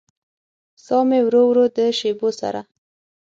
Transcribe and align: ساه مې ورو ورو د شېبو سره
ساه 0.85 1.03
مې 1.09 1.19
ورو 1.23 1.41
ورو 1.49 1.65
د 1.75 1.77
شېبو 1.99 2.29
سره 2.39 2.61